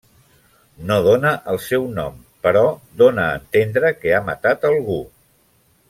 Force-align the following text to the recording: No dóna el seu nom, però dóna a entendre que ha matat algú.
No 0.91 0.95
dóna 1.07 1.33
el 1.53 1.59
seu 1.65 1.85
nom, 1.99 2.17
però 2.47 2.65
dóna 3.03 3.27
a 3.29 3.37
entendre 3.41 3.93
que 4.01 4.15
ha 4.19 4.27
matat 4.31 4.67
algú. 4.73 5.01